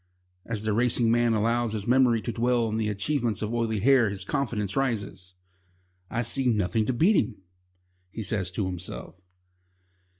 [0.47, 4.09] As the racing man allows his memory to dwell on the achievements of Oily Hair
[4.09, 5.35] his confidence rises.
[6.09, 7.35] "I see nothing to beat him,"
[8.09, 9.21] he says to himself.